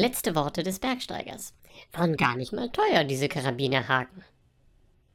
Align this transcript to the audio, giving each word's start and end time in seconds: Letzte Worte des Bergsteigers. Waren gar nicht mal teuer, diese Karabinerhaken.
Letzte 0.00 0.34
Worte 0.34 0.62
des 0.62 0.78
Bergsteigers. 0.78 1.52
Waren 1.92 2.16
gar 2.16 2.34
nicht 2.34 2.54
mal 2.54 2.70
teuer, 2.70 3.04
diese 3.04 3.28
Karabinerhaken. 3.28 4.24